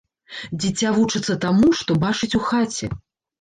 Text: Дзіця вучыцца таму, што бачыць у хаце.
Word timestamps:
Дзіця 0.61 0.93
вучыцца 0.95 1.35
таму, 1.43 1.69
што 1.83 1.99
бачыць 2.05 2.31
у 2.41 2.43
хаце. 2.49 2.91